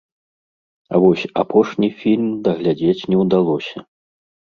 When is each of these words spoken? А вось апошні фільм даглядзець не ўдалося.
А 0.93 1.01
вось 1.03 1.25
апошні 1.41 1.89
фільм 1.99 2.25
даглядзець 2.47 3.07
не 3.13 3.21
ўдалося. 3.23 3.77